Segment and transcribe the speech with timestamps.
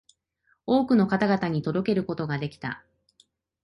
[0.65, 2.83] 多くの方々に届けることができた